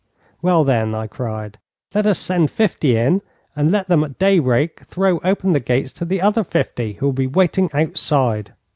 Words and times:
'Well, 0.41 0.63
then,' 0.63 0.95
I 0.95 1.05
cried, 1.05 1.59
'let 1.93 2.07
us 2.07 2.17
send 2.17 2.49
fifty 2.49 2.97
in, 2.97 3.21
and 3.55 3.69
let 3.69 3.87
them 3.87 4.03
at 4.03 4.17
daybreak 4.17 4.83
throw 4.85 5.19
open 5.23 5.53
the 5.53 5.59
gates 5.59 5.93
to 5.93 6.05
the 6.05 6.21
other 6.23 6.43
fifty, 6.43 6.93
who 6.93 7.05
will 7.05 7.13
be 7.13 7.27
waiting 7.27 7.69
outside.' 7.71 8.51